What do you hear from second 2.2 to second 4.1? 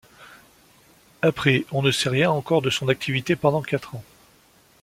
encore de son activité pendant quatre ans.